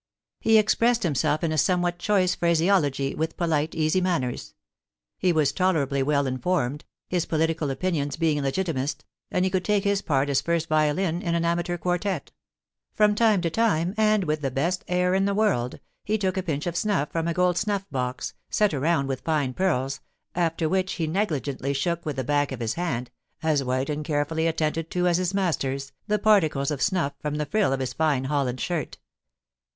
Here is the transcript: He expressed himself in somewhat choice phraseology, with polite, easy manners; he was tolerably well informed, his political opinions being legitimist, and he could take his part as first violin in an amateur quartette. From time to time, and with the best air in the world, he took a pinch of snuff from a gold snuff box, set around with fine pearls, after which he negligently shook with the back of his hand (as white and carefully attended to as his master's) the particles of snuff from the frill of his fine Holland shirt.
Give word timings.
He 0.39 0.57
expressed 0.57 1.03
himself 1.03 1.43
in 1.43 1.55
somewhat 1.59 1.99
choice 1.99 2.33
phraseology, 2.33 3.13
with 3.13 3.37
polite, 3.37 3.75
easy 3.75 4.01
manners; 4.01 4.55
he 5.19 5.31
was 5.31 5.51
tolerably 5.51 6.01
well 6.01 6.25
informed, 6.25 6.85
his 7.07 7.27
political 7.27 7.69
opinions 7.69 8.15
being 8.17 8.41
legitimist, 8.41 9.05
and 9.29 9.45
he 9.45 9.51
could 9.51 9.63
take 9.63 9.83
his 9.83 10.01
part 10.01 10.27
as 10.27 10.41
first 10.41 10.67
violin 10.67 11.21
in 11.21 11.35
an 11.35 11.45
amateur 11.45 11.77
quartette. 11.77 12.31
From 12.95 13.13
time 13.13 13.41
to 13.41 13.51
time, 13.51 13.93
and 13.95 14.23
with 14.23 14.41
the 14.41 14.49
best 14.49 14.83
air 14.87 15.13
in 15.13 15.25
the 15.25 15.35
world, 15.35 15.79
he 16.03 16.17
took 16.17 16.35
a 16.35 16.41
pinch 16.41 16.65
of 16.65 16.75
snuff 16.75 17.11
from 17.11 17.27
a 17.27 17.33
gold 17.35 17.55
snuff 17.59 17.85
box, 17.91 18.33
set 18.49 18.73
around 18.73 19.05
with 19.05 19.21
fine 19.21 19.53
pearls, 19.53 19.99
after 20.33 20.67
which 20.67 20.93
he 20.93 21.05
negligently 21.05 21.73
shook 21.73 22.03
with 22.07 22.15
the 22.15 22.23
back 22.23 22.51
of 22.51 22.59
his 22.59 22.73
hand 22.73 23.11
(as 23.43 23.63
white 23.63 23.87
and 23.87 24.03
carefully 24.03 24.47
attended 24.47 24.89
to 24.89 25.07
as 25.07 25.17
his 25.17 25.35
master's) 25.35 25.91
the 26.07 26.17
particles 26.17 26.71
of 26.71 26.81
snuff 26.81 27.13
from 27.19 27.35
the 27.35 27.45
frill 27.45 27.71
of 27.71 27.79
his 27.79 27.93
fine 27.93 28.23
Holland 28.23 28.59
shirt. 28.59 28.97